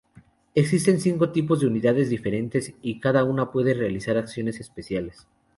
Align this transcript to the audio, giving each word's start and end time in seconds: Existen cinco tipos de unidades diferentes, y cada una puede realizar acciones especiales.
Existen 0.55 0.99
cinco 0.99 1.31
tipos 1.31 1.59
de 1.59 1.67
unidades 1.67 2.09
diferentes, 2.09 2.73
y 2.81 2.99
cada 2.99 3.23
una 3.23 3.51
puede 3.51 3.75
realizar 3.75 4.17
acciones 4.17 4.59
especiales. 4.59 5.27